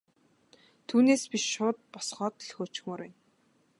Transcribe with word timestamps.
Түүнээс 0.87 1.23
биш 1.31 1.43
шууд 1.53 1.77
босгоод 1.93 2.35
л 2.47 2.53
хөөчихмөөр 2.55 2.99
байна. 3.03 3.17